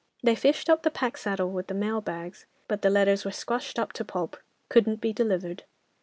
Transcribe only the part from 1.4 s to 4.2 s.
with the mail bags, but the letters were squashed up to